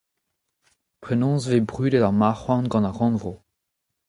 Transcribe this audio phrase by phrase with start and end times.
[1.01, 3.33] Penaos e vez brudet ar marcʼh-houarn gant ar Rannvro?